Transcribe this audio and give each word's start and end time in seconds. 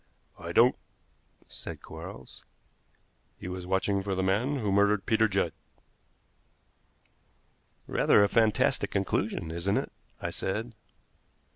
"I 0.39 0.51
don't," 0.51 0.75
said 1.47 1.83
Quarles. 1.83 2.43
"He 3.37 3.47
was 3.47 3.67
watching 3.67 4.01
for 4.01 4.15
the 4.15 4.23
man 4.23 4.55
who 4.55 4.71
murdered 4.71 5.05
Peter 5.05 5.27
Judd." 5.27 5.53
"Rather 7.85 8.23
a 8.23 8.27
fantastic 8.27 8.89
conclusion, 8.89 9.51
isn't 9.51 9.77
it?" 9.77 9.91
I 10.19 10.31
said. 10.31 10.73